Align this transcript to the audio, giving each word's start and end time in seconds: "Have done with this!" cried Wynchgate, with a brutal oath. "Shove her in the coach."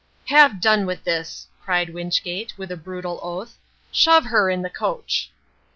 "Have 0.29 0.59
done 0.59 0.87
with 0.87 1.03
this!" 1.03 1.45
cried 1.61 1.89
Wynchgate, 1.91 2.57
with 2.57 2.71
a 2.71 2.75
brutal 2.75 3.19
oath. 3.21 3.59
"Shove 3.91 4.25
her 4.25 4.49
in 4.49 4.63
the 4.63 4.69
coach." 4.71 5.29